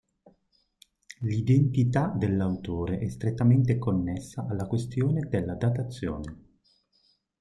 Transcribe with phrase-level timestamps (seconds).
[1.19, 6.37] L'identità dell'autore è strettamente connessa alla questione della datazione.